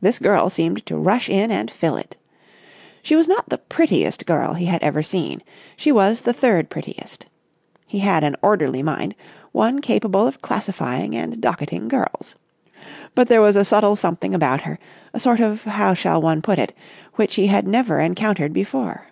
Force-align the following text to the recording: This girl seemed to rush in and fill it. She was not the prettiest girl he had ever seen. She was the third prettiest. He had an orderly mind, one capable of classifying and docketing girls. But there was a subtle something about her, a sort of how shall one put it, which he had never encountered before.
This 0.00 0.18
girl 0.18 0.50
seemed 0.50 0.84
to 0.86 0.96
rush 0.98 1.28
in 1.30 1.52
and 1.52 1.70
fill 1.70 1.96
it. 1.96 2.16
She 3.04 3.14
was 3.14 3.28
not 3.28 3.50
the 3.50 3.58
prettiest 3.58 4.26
girl 4.26 4.54
he 4.54 4.66
had 4.66 4.82
ever 4.82 5.00
seen. 5.00 5.42
She 5.76 5.92
was 5.92 6.22
the 6.22 6.32
third 6.32 6.68
prettiest. 6.70 7.26
He 7.86 8.00
had 8.00 8.24
an 8.24 8.34
orderly 8.42 8.82
mind, 8.82 9.14
one 9.52 9.80
capable 9.80 10.26
of 10.26 10.42
classifying 10.42 11.14
and 11.14 11.40
docketing 11.40 11.86
girls. 11.86 12.34
But 13.14 13.28
there 13.28 13.40
was 13.40 13.54
a 13.54 13.64
subtle 13.64 13.94
something 13.94 14.34
about 14.34 14.62
her, 14.62 14.80
a 15.12 15.20
sort 15.20 15.38
of 15.38 15.62
how 15.62 15.94
shall 15.94 16.20
one 16.20 16.42
put 16.42 16.58
it, 16.58 16.74
which 17.14 17.36
he 17.36 17.46
had 17.46 17.64
never 17.68 18.00
encountered 18.00 18.52
before. 18.52 19.06